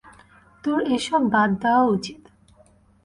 তোর 0.63 0.79
এসব 0.87 1.21
বাদ 1.33 1.49
দেয়া 1.61 1.83
উচিৎ। 1.87 2.21